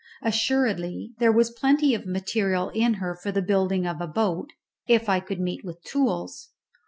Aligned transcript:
Assuredly 0.23 1.11
there 1.19 1.31
was 1.31 1.51
plenty 1.51 1.93
of 1.93 2.07
material 2.07 2.69
in 2.73 2.95
her 2.95 3.15
for 3.15 3.31
the 3.31 3.39
building 3.43 3.85
of 3.85 4.01
a 4.01 4.07
boat, 4.07 4.49
if 4.87 5.07
I 5.07 5.19
could 5.19 5.39
meet 5.39 5.63
with 5.63 5.83
tools. 5.83 6.49